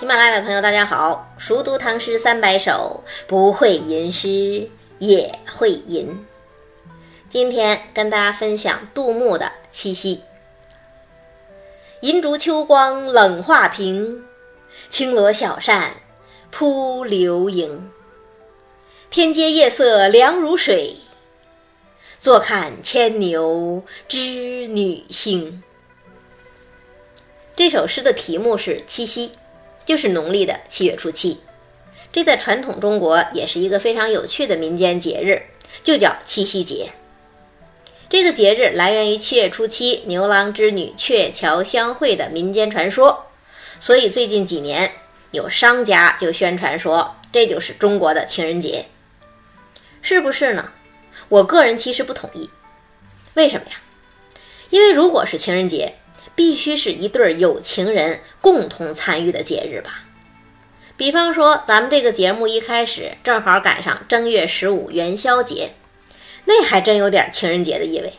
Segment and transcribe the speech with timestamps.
[0.00, 1.30] 喜马拉雅的朋友，大家好！
[1.36, 4.66] 熟读唐诗三百首，不会吟诗
[4.98, 6.26] 也会吟。
[7.28, 10.16] 今天跟大家分享杜牧的《七夕》：
[12.00, 14.24] 银烛秋光冷画屏，
[14.88, 15.96] 轻罗小扇
[16.50, 17.90] 扑流萤。
[19.10, 20.96] 天阶夜色凉如水，
[22.18, 25.62] 坐看牵牛织女星。
[27.54, 29.32] 这首诗的题目是七夕。
[29.90, 31.40] 就是农历的七月初七，
[32.12, 35.42] 这在传统中国也是一个非常有趣的民间节日，
[35.82, 36.92] 就叫七夕节。
[38.08, 43.26] 这个节日来源于七月初七牛郎织女鹊桥相会的民间传说，
[43.80, 44.92] 所以最近几年
[45.32, 48.86] 有商家就宣传说这就是中国的情人节，
[50.02, 50.72] 是不是呢？
[51.28, 52.48] 我个人其实不同意，
[53.34, 53.78] 为什么呀？
[54.68, 55.96] 因为如果是情人节。
[56.34, 60.04] 必须是一对有情人共同参与的节日吧？
[60.96, 65.72] 比方说，咱们这个节目一开始正好赶上正月十五元宵节，
[66.44, 68.12] 那还真有点情人节的意味。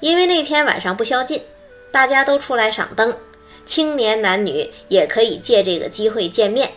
[0.00, 1.42] 因为那天晚上不宵禁，
[1.90, 3.16] 大家都出来赏灯，
[3.64, 6.72] 青年男女也可以借这个机会见面，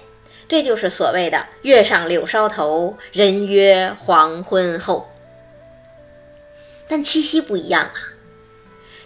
[0.47, 5.11] 这就是所谓的“月上柳梢头，人约黄昏后”。
[6.88, 8.10] 但七夕不一样啊。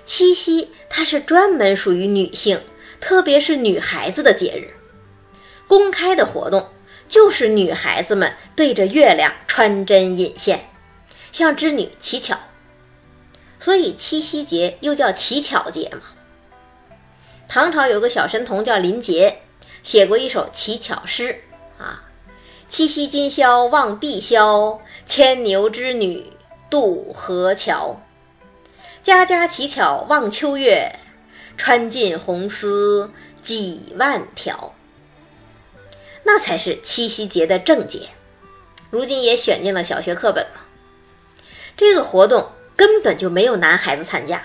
[0.06, 2.62] 七夕，它是专门属于女性，
[3.02, 4.76] 特别是女孩子的节日。
[5.68, 6.70] 公开的活动
[7.10, 10.70] 就是女孩子们对着月亮穿针引线，
[11.32, 12.38] 向织女乞巧。
[13.60, 16.02] 所以七夕节又叫乞巧节嘛。
[17.48, 19.40] 唐朝有个小神童叫林杰，
[19.82, 21.42] 写过一首乞巧诗
[21.80, 22.04] 啊
[22.70, 26.32] ：“七夕今宵望碧霄，牵牛织女
[26.70, 28.00] 渡河桥。”
[29.06, 30.98] 家家乞巧望秋月，
[31.58, 33.12] 穿尽红丝
[33.44, 34.74] 几万条。
[36.24, 38.10] 那才是七夕节的正节，
[38.90, 40.62] 如今也选进了小学课本嘛。
[41.78, 44.42] 这个活动根本就没有男孩子参加，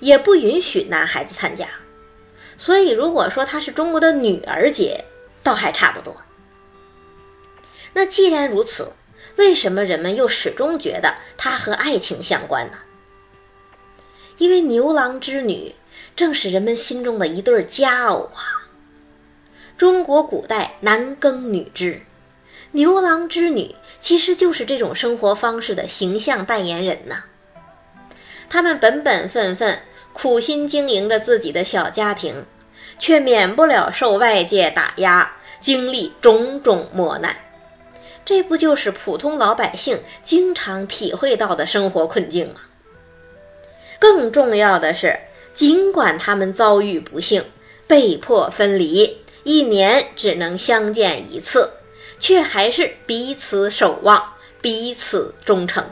[0.00, 1.68] 也不允许男孩子参加，
[2.58, 5.04] 所以如果说它是中国的女儿节，
[5.44, 6.20] 倒还差不多。
[7.92, 8.92] 那既然如此，
[9.36, 12.78] 为什么人们又始终觉得它和爱情相关呢？
[14.38, 15.74] 因为牛郎织女
[16.16, 18.66] 正是人们心中的一对佳偶啊。
[19.76, 22.02] 中国古代男耕女织，
[22.72, 27.24] 牛郎织女其实就是这种生活方式的形象代言人呐。
[28.48, 29.80] 他们本本分分、
[30.12, 32.46] 苦心经营着自己的小家庭，
[32.98, 37.36] 却免不了受外界打压，经历种种磨难。
[38.24, 42.60] 这不就是普通老百姓经常体会到的生活困境吗？
[44.04, 45.18] 更重要的是，
[45.54, 47.42] 尽管他们遭遇不幸，
[47.86, 51.70] 被迫分离，一年只能相见一次，
[52.18, 55.82] 却还是彼此守望，彼此忠诚。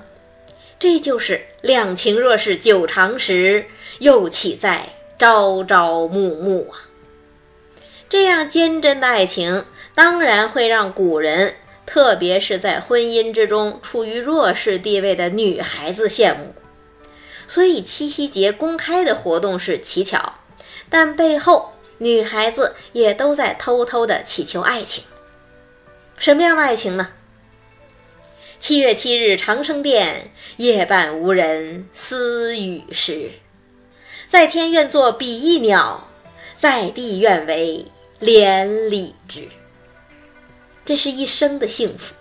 [0.79, 3.65] 这就是两情若是久长时，
[4.01, 6.93] 又岂在朝朝暮暮啊！
[8.11, 11.55] 这样坚贞的爱情，当然会让古人，
[11.87, 16.55] 特别是在婚姻之中处于弱势地位的女孩子羡慕。
[17.53, 20.37] 所以七夕节公开的活动是乞巧，
[20.89, 25.05] 但背后女孩子也都在偷偷的祈求爱情。
[26.17, 27.11] 什么样的爱情呢？
[28.59, 33.33] 七月七日长生殿，夜半无人私语时。
[34.27, 36.09] 在天愿作比翼鸟，
[36.57, 37.85] 在地愿为
[38.19, 39.47] 连理枝。
[40.87, 42.15] 这是一生的幸福。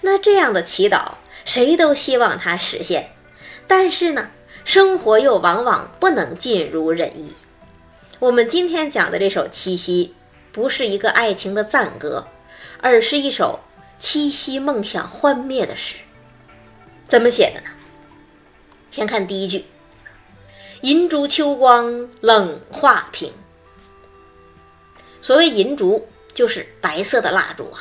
[0.00, 1.14] 那这样的祈祷，
[1.44, 3.10] 谁都希望它实现。
[3.70, 4.32] 但是呢，
[4.64, 7.36] 生活又往往不能尽如人意。
[8.18, 10.12] 我们今天讲的这首《七夕》，
[10.52, 12.26] 不是一个爱情的赞歌，
[12.80, 13.60] 而是一首
[14.00, 15.94] 七夕梦想幻灭的诗。
[17.06, 17.68] 怎么写的呢？
[18.90, 19.64] 先看第一句
[20.82, 23.32] ：“银烛秋光冷画屏。”
[25.22, 27.78] 所谓银烛，就是白色的蜡烛啊，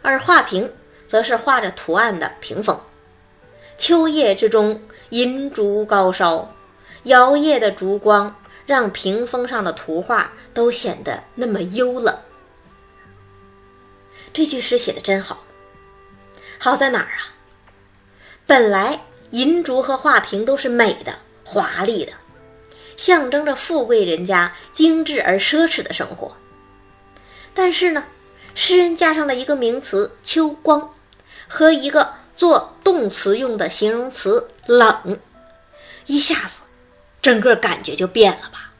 [0.00, 0.72] 而画屏
[1.06, 2.80] 则是画着图案的屏风。
[3.78, 6.52] 秋夜之中，银烛高烧，
[7.04, 8.34] 摇曳的烛光
[8.66, 12.18] 让屏风上的图画都显得那么幽冷。
[14.32, 15.44] 这句诗写的真好，
[16.58, 17.38] 好在哪儿啊？
[18.46, 22.12] 本来银烛和画屏都是美的、华丽的，
[22.96, 26.36] 象征着富贵人家精致而奢侈的生活。
[27.54, 28.04] 但是呢，
[28.56, 30.92] 诗人加上了一个名词“秋光”
[31.46, 32.14] 和一个。
[32.38, 35.18] 做动词用的形容词“冷”，
[36.06, 36.60] 一下子，
[37.20, 38.72] 整个感觉就变了吧？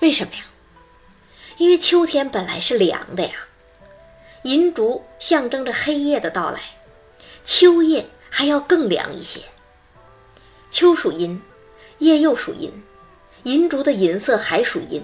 [0.00, 0.44] 为什么呀？
[1.56, 3.32] 因为秋天本来是凉的呀。
[4.42, 6.60] 银烛象征着黑夜的到来，
[7.42, 9.40] 秋夜还要更凉一些。
[10.70, 11.40] 秋属阴，
[12.00, 12.70] 夜又属阴，
[13.44, 15.02] 银烛的银色还属阴，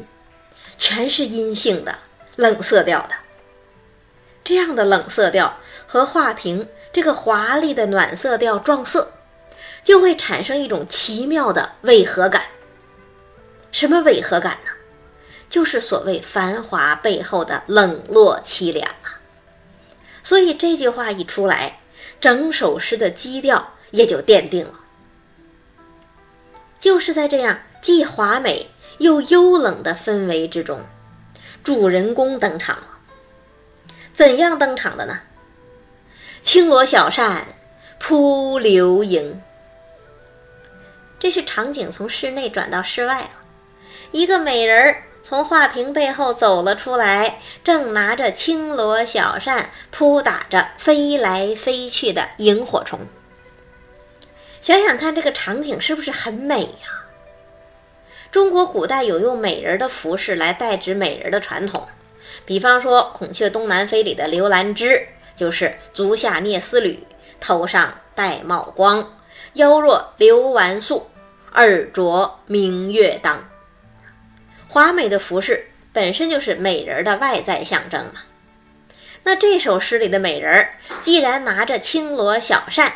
[0.77, 1.97] 全是阴性的
[2.37, 3.15] 冷色调的。
[4.45, 5.57] 这样的冷色调
[5.87, 9.13] 和画屏这个华丽的暖色调撞色，
[9.83, 12.43] 就会产生一种奇妙的违和感。
[13.71, 14.71] 什么违和感呢？
[15.49, 19.21] 就是所谓繁华背后的冷落凄凉啊。
[20.23, 21.81] 所以这句话一出来，
[22.21, 24.75] 整首诗的基调也就奠定了。
[26.79, 30.85] 就是在这样既华美又幽冷的氛围之中，
[31.65, 32.87] 主人公登场了。
[34.13, 35.19] 怎样登场的呢？
[36.43, 37.47] 轻罗小扇
[38.01, 39.41] 扑流萤。
[41.21, 43.31] 这是场景从室内转到室外了，
[44.11, 52.99] 一个美人儿从画屏背后走了出来，正拿着轻罗小扇扑打着飞来飞去的萤火虫。
[54.61, 57.05] 想想看，这个场景是不是很美呀？
[58.33, 61.87] 中国古代有用美人的服饰来代指美人的传统。
[62.45, 65.07] 比方说，《孔雀东南飞》里的刘兰芝
[65.43, 67.05] 就是足下蹑丝履，
[67.41, 69.19] 头上戴帽光，
[69.55, 71.11] 腰若流纨素，
[71.55, 73.45] 耳着明月当。
[74.69, 78.21] 华美的服饰本身就是美人的外在象征嘛。
[79.25, 80.69] 那这首诗里的美人
[81.03, 82.93] 既然拿着青罗小扇，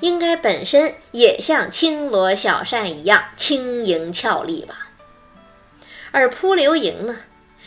[0.00, 4.88] 应该本身也像青罗小扇一样轻盈俏丽吧？
[6.10, 7.18] 而扑流萤呢？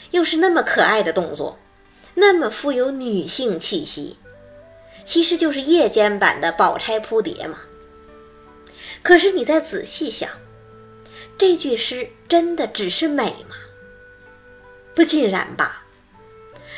[0.10, 1.60] 又是那么可爱的动作，
[2.16, 4.18] 那么富有女性气息，
[5.04, 7.60] 其实就是夜间版的宝钗扑蝶嘛。
[9.04, 10.30] 可是你再仔细想，
[11.38, 13.56] 这句诗真的只是美吗？
[14.96, 15.84] 不尽然吧，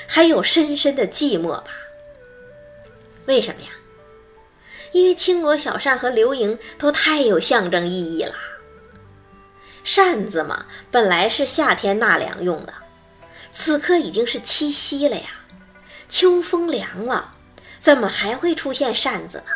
[0.07, 1.67] 还有深深的寂寞吧。
[3.27, 3.69] 为什么呀？
[4.91, 8.33] 因为青罗小扇和流萤都太有象征意义了。
[9.83, 12.73] 扇子嘛，本来是夏天纳凉用的。
[13.59, 15.29] 此刻已经是七夕了呀，
[16.07, 17.33] 秋风凉了，
[17.81, 19.51] 怎么还会出现扇子呢？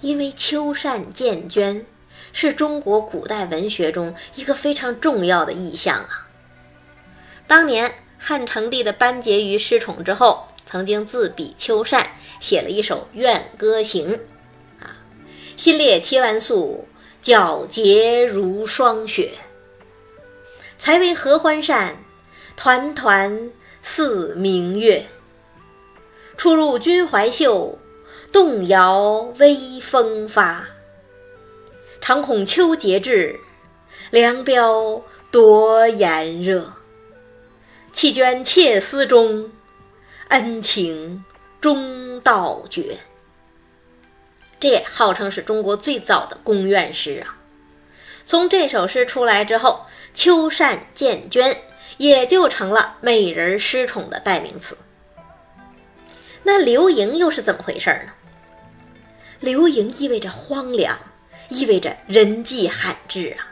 [0.00, 1.84] 因为秋扇见鹃
[2.32, 6.26] 是中国古代文学中一个非常重要的意象啊。
[7.46, 14.12] 当年汉成帝的班婕妤失宠之后，曾经自比秋扇，写了一首《怨歌行》
[14.82, 14.96] 啊
[15.58, 16.88] ：“心裂千万宿，
[17.22, 19.32] 皎洁如霜雪。”
[20.78, 21.96] 才为合欢扇，
[22.56, 23.50] 团团
[23.82, 25.06] 似明月。
[26.36, 27.76] 出入君怀袖，
[28.30, 30.64] 动摇微风发。
[32.00, 33.40] 常恐秋节至，
[34.10, 35.02] 凉飙
[35.32, 36.74] 夺炎热。
[37.90, 39.50] 弃捐妾思中，
[40.28, 41.24] 恩情
[41.60, 42.98] 终道绝。
[44.60, 47.36] 这也号称是中国最早的宫怨诗啊。
[48.24, 49.84] 从这首诗出来之后。
[50.18, 51.56] 秋扇见鹃，
[51.96, 54.76] 也就成了美人失宠的代名词。
[56.42, 58.12] 那流萤又是怎么回事呢？
[59.38, 60.98] 流萤意味着荒凉，
[61.50, 63.46] 意味着人迹罕至啊。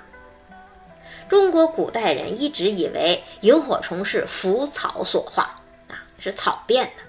[1.28, 7.02] 中国古代人一直以为萤火虫是腐草所化啊，是草变的，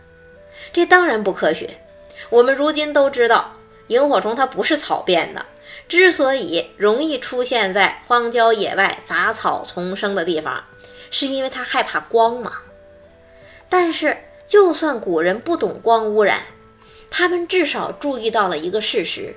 [0.72, 1.80] 这当然不科学。
[2.30, 3.52] 我们如今都知道，
[3.88, 5.44] 萤火虫它不是草变的。
[5.88, 10.64] 之所以容易出现在荒郊野外、杂草丛生的地方，
[11.10, 12.54] 是因为它害怕光嘛。
[13.70, 14.18] 但是，
[14.48, 16.42] 就算古人不懂光污染，
[17.10, 19.36] 他们至少注意到了一个事实，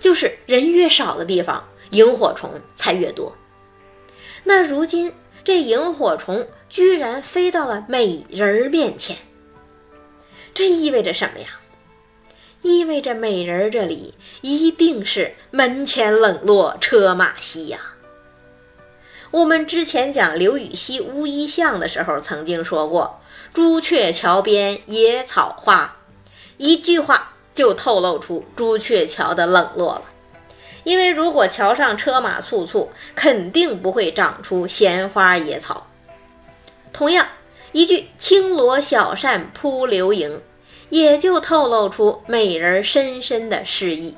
[0.00, 3.36] 就是人越少的地方，萤火虫才越多。
[4.44, 5.12] 那如今
[5.44, 9.16] 这萤火虫居然飞到了美人面前，
[10.54, 11.60] 这意味着什么呀？
[12.62, 17.78] 意味着美人这里一定是门前冷落车马稀呀。
[19.30, 23.20] 我们之前讲刘禹锡《乌衣巷》的时候，曾经说过
[23.52, 25.96] “朱雀桥边野草花”，
[26.56, 30.02] 一句话就透露出朱雀桥的冷落了。
[30.84, 35.88] 因为如果桥上车马簇簇，肯定不会长出闲花野草。
[36.92, 37.26] 同样，
[37.72, 40.40] 一句“轻罗小扇扑流萤”。
[40.88, 44.16] 也就透露出美人深深的诗意。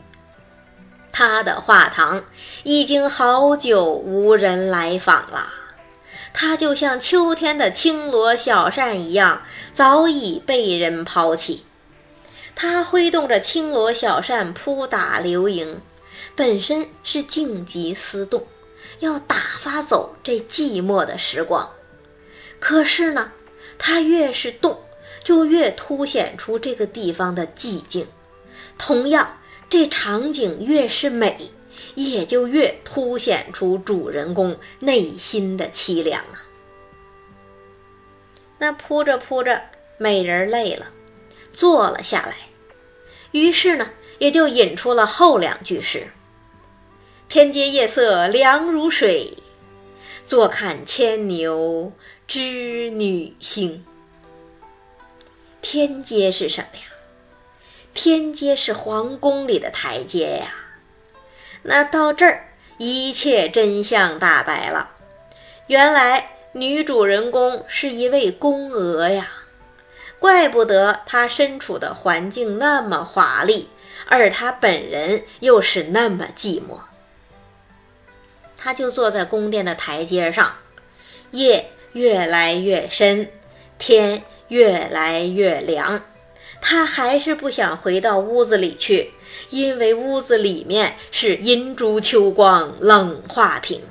[1.10, 2.24] 她的画堂
[2.62, 5.52] 已经好久无人来访了，
[6.32, 11.64] 她就像秋天的青罗小扇一样，早已被人抛弃。
[12.54, 15.80] 她挥动着青罗小扇扑打流萤，
[16.36, 18.46] 本身是静极思动，
[19.00, 21.68] 要打发走这寂寞的时光，
[22.60, 23.32] 可是呢，
[23.78, 24.78] 它越是动，
[25.28, 28.06] 就越凸显出这个地方的寂静。
[28.78, 29.36] 同样，
[29.68, 31.50] 这场景越是美，
[31.96, 36.40] 也就越凸显出主人公内心的凄凉啊。
[38.56, 39.60] 那铺着铺着，
[39.98, 40.86] 美人累了，
[41.52, 42.34] 坐了下来，
[43.32, 46.08] 于是呢，也就引出了后两句诗
[47.28, 49.36] ：“天阶夜色凉如水，
[50.26, 51.92] 坐看牵牛
[52.26, 53.84] 织女星。”
[55.70, 56.84] 天阶是什么呀？
[57.92, 60.54] 天阶是皇宫里的台阶呀。
[61.64, 62.48] 那到这儿，
[62.78, 64.92] 一切真相大白了，
[65.66, 66.30] 原来。
[66.52, 69.30] 女主人公是一位宫娥呀，
[70.18, 73.68] 怪不得她身处的环境那么华丽，
[74.06, 76.80] 而她本人又是那么寂寞。
[78.56, 80.56] 她就坐在宫殿的台阶上，
[81.32, 83.30] 夜越来越深，
[83.78, 86.02] 天越来越凉，
[86.60, 89.12] 他还是不想回到屋子里去，
[89.50, 93.82] 因为屋子里面是银烛秋光，冷画屏。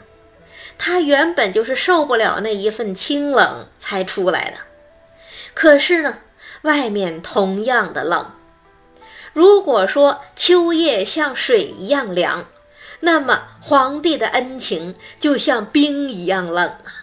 [0.77, 4.57] 他原本就是受不了那一份清冷才出来的，
[5.53, 6.19] 可是呢，
[6.61, 8.31] 外面同样的冷。
[9.33, 12.47] 如果说秋夜像水一样凉，
[12.99, 16.96] 那么皇帝的恩情就像冰一样冷啊。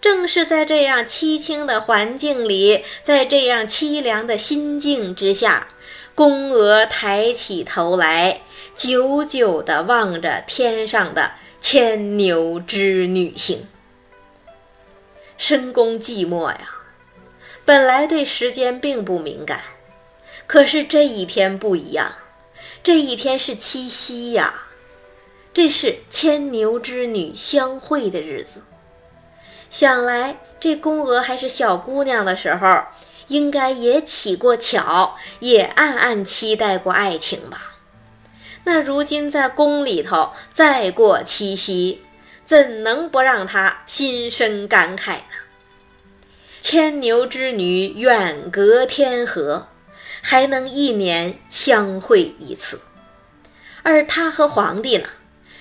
[0.00, 5.68] 正是在这样凄清的环境里，在这样凄凉的心境之下，
[6.14, 8.40] 宫娥抬起头来，
[8.74, 11.32] 久久地望着天上的。
[11.62, 13.68] 牵牛织女星，
[15.36, 16.70] 深宫寂寞呀。
[17.66, 19.60] 本来对时间并不敏感，
[20.46, 22.14] 可是这一天不一样，
[22.82, 24.68] 这一天是七夕呀，
[25.52, 28.62] 这是牵牛织女相会的日子。
[29.70, 32.82] 想来这宫娥还是小姑娘的时候，
[33.28, 37.76] 应该也起过巧，也暗暗期待过爱情吧。
[38.64, 42.02] 那如今在宫里头再过七夕，
[42.44, 45.22] 怎能不让她心生感慨呢？
[46.60, 49.68] 牵牛织女远隔天河，
[50.20, 52.82] 还能一年相会一次，
[53.82, 55.08] 而他和皇帝呢，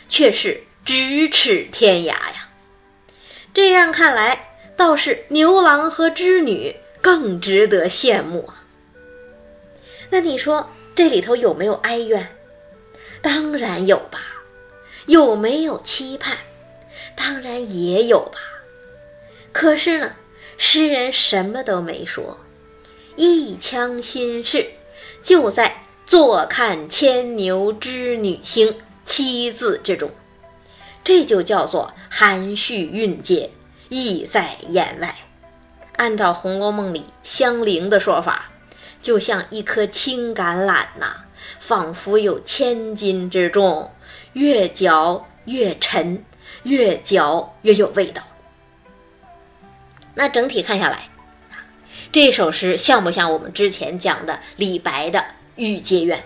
[0.09, 2.48] 却是咫尺天涯呀。
[3.59, 8.63] 这样看来，倒是牛郎和织女更值得羡慕啊。
[10.09, 12.37] 那你说这里头有没有哀怨？
[13.21, 14.21] 当然有吧，
[15.07, 16.37] 有没有期盼？
[17.17, 18.39] 当然也有吧。
[19.51, 20.15] 可是呢，
[20.57, 22.39] 诗人什么都没说，
[23.17, 24.71] 一腔心事
[25.21, 28.73] 就在“坐看牵牛织女星”
[29.05, 30.09] 七字之中，
[31.03, 33.49] 这就叫做含蓄蕴藉，
[33.89, 35.15] 意在言外。
[35.97, 38.49] 按照《红楼梦》里香菱的说法，
[39.01, 41.25] 就像一颗青橄榄呐。
[41.59, 43.91] 仿佛有千斤之重，
[44.33, 46.23] 越嚼越沉，
[46.63, 48.21] 越嚼越有味道。
[50.15, 51.09] 那整体看下来，
[52.11, 55.19] 这首诗像不像我们之前讲的李白的
[55.55, 56.19] 《玉阶怨》？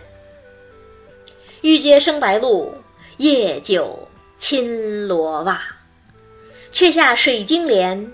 [1.61, 2.75] 玉阶生白露，
[3.17, 4.07] 夜久
[4.45, 5.63] 青罗袜。
[6.69, 8.11] 却下水晶帘，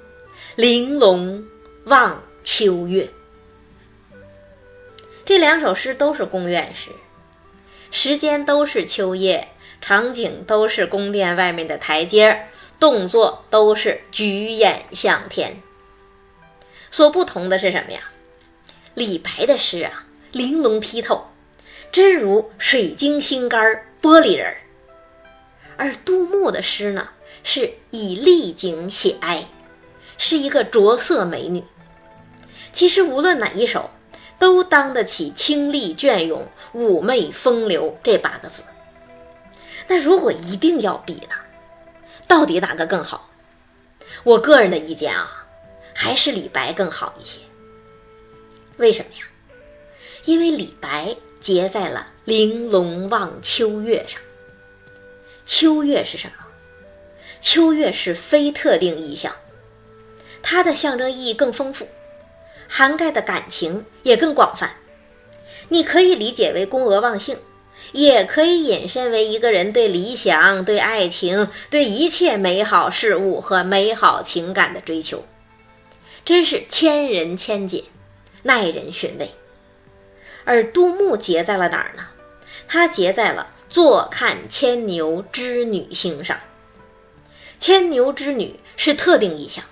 [0.56, 1.44] 玲珑
[1.86, 3.10] 望秋月。
[5.26, 6.92] 这两首诗都是宫苑诗，
[7.90, 9.48] 时间都是秋夜，
[9.82, 12.46] 场景都是宫殿外面的台阶，
[12.80, 15.60] 动作都是举眼向天。
[16.92, 18.02] 所不同的是什么呀？
[18.94, 21.32] 李白的诗啊，玲珑剔透，
[21.92, 24.58] 真如水晶心肝儿玻璃人儿；
[25.80, 27.10] 而杜牧的诗呢，
[27.44, 29.48] 是以丽景写哀，
[30.20, 31.64] 是一个着色美女。
[32.72, 33.90] 其实无论哪一首。
[34.40, 38.64] 都当得起“清丽隽永、妩媚风流”这八个字。
[39.86, 41.36] 那如果一定要比呢？
[42.26, 43.30] 到底哪个更好？
[44.24, 45.46] 我个人的意见啊，
[45.94, 47.42] 还是李白更好一些。
[48.78, 49.26] 为什么呀？
[50.24, 54.22] 因为李白结在了“玲珑望秋月”上。
[55.52, 56.46] 秋月是什么？
[57.42, 59.34] 秋月是非特定意象，
[60.44, 61.88] 它的象征意义更丰富。
[62.68, 64.70] 涵盖的感情也更广泛，
[65.70, 67.36] 你可以理解为宫娥忘性，
[67.94, 75.26] 也可以引申为一个人对理想、对爱情、对一切美好事物和美好情感的追求，
[76.24, 77.86] 真是千人千解，
[78.44, 79.32] 耐人寻味。
[80.46, 82.06] 而杜牧结在了哪儿呢？
[82.68, 86.40] 他结在了“坐看牵牛织女星”上。
[87.60, 89.64] 牵牛织女是特定意象。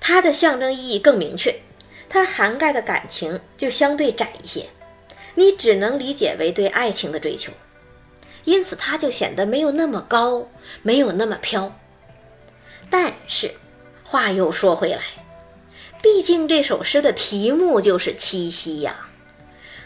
[0.00, 1.60] 它的象征意义更明确，
[2.08, 4.68] 它涵盖的感情就相对窄一些，
[5.36, 7.52] 你只能理解为对爱情的追求，
[8.44, 10.48] 因此它就显得没有那么高，
[10.82, 11.78] 没有那么飘。
[12.90, 13.54] 但是
[14.02, 15.02] 话又说回来，
[16.02, 19.06] 毕竟这首诗的题目就是七夕呀，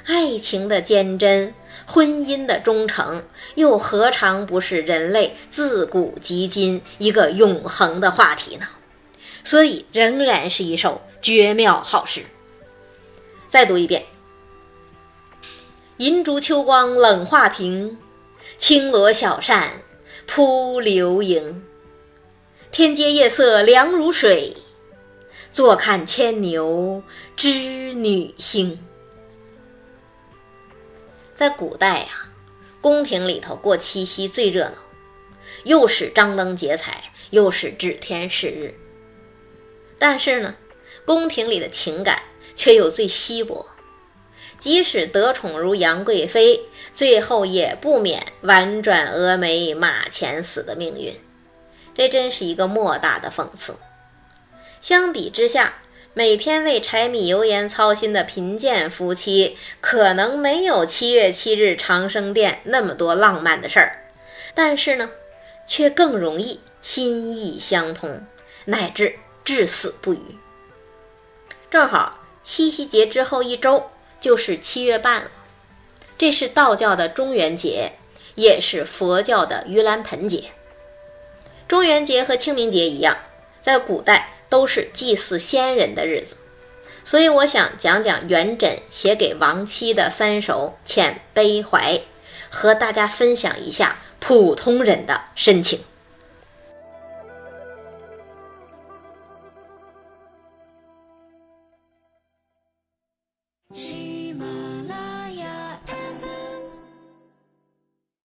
[0.07, 1.53] 爱情的坚贞，
[1.87, 3.25] 婚姻的忠诚，
[3.55, 8.67] 又何尝不是人类自古及今一个永恒的话题呢？
[9.45, 12.23] 所以仍然是一首绝妙好诗。
[13.49, 14.05] 再读一遍：
[15.99, 17.97] 银烛秋光冷画屏，
[18.59, 19.81] 轻罗小扇
[20.27, 21.65] 扑流萤。
[22.73, 24.57] 天阶夜色凉如水，
[25.53, 27.03] 坐看牵牛
[27.37, 28.79] 织女星。
[31.37, 32.09] 在古代呀，
[32.81, 34.77] 宫廷里头过七夕最热闹，
[35.65, 38.75] 又是张灯结彩，又是指天誓日。
[39.99, 40.57] 但是呢，
[41.05, 42.23] 宫廷里的情感
[42.55, 43.67] 却又最稀薄，
[44.59, 46.59] 即使得宠如杨贵妃，
[46.95, 51.15] 最后也不免婉转蛾眉、马前死的命运。
[51.95, 53.77] 这真是一个莫大的讽刺。
[54.81, 55.75] 相比之下，
[56.19, 63.99] 每天为柴米油盐操心的贫贱夫妻，可能没有七月七日长生殿那么多浪漫的事儿，
[64.55, 65.11] 但是呢，
[65.67, 68.25] 却更容易心意相通，
[68.65, 70.21] 乃至至死不渝。
[71.71, 75.31] 正好七夕节之后一周就是七月半了，
[76.17, 77.93] 这是道教的中元节，
[78.37, 80.45] 也是佛教的盂兰盆节。
[81.69, 83.19] 中元节和清明节一样，
[83.61, 86.37] 在古代都是祭祀先人的日子，
[87.05, 92.01] 所以我想讲讲元稹写给亡妻的三首遣悲怀，
[92.51, 95.81] 和大家分享一下普通人的深情。